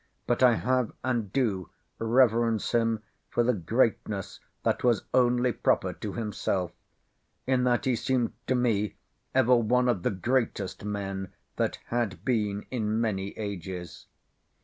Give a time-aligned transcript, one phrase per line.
[0.25, 1.69] But I have, and do
[1.99, 6.71] reverence him for the greatness, that was only proper to himself;
[7.45, 8.95] in that he seemed to me
[9.35, 14.07] ever one of the greatest men, that had been in many ages.